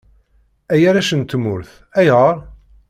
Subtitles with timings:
[0.73, 2.35] Ay arrac n tmurt, ayɣer?